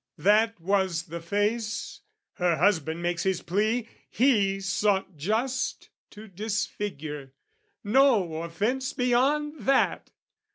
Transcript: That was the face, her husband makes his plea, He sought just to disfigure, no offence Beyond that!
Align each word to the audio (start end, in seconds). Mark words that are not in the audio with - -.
That 0.17 0.59
was 0.59 1.03
the 1.03 1.21
face, 1.21 1.99
her 2.37 2.55
husband 2.55 3.03
makes 3.03 3.21
his 3.21 3.43
plea, 3.43 3.87
He 4.09 4.59
sought 4.59 5.15
just 5.15 5.89
to 6.09 6.27
disfigure, 6.27 7.33
no 7.83 8.41
offence 8.41 8.93
Beyond 8.93 9.59
that! 9.59 10.09